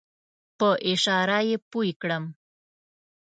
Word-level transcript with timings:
په 0.57 0.69
اشاره 0.91 1.39
یې 1.47 1.55
پوی 1.71 1.89
کړم. 2.01 2.23